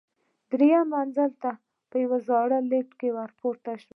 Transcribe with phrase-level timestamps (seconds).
[0.51, 1.51] درېیم منزل ته
[1.89, 3.89] په یوه زړه لفټ کې ورپورته شوم.